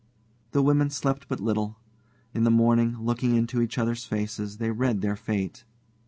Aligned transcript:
The 0.49 0.63
women 0.63 0.89
slept 0.89 1.27
but 1.27 1.39
little. 1.39 1.77
In 2.33 2.43
the 2.43 2.49
morning, 2.49 2.97
looking 2.99 3.35
into 3.35 3.61
each 3.61 3.77
other's 3.77 4.03
faces, 4.03 4.57
they 4.57 4.71
read 4.71 5.01
their 5.01 5.15
fate. 5.15 5.63